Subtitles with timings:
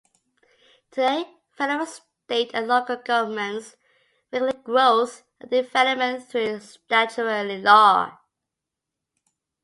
[0.89, 3.75] Today, federal, state, and local governments
[4.31, 8.17] regulate growth and development through statutory law.